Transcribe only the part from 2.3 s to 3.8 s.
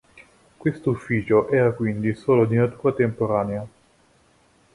di natura temporanea.